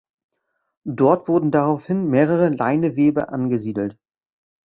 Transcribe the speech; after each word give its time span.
Dort 0.89 1.27
wurden 1.27 1.51
daraufhin 1.51 2.07
mehrere 2.07 2.49
Leineweber 2.49 3.31
angesiedelt. 3.31 3.99